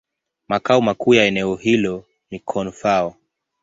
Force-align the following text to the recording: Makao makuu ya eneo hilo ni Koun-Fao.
Makao 0.47 0.81
makuu 0.81 1.13
ya 1.13 1.25
eneo 1.25 1.55
hilo 1.55 2.03
ni 2.31 2.39
Koun-Fao. 2.39 3.15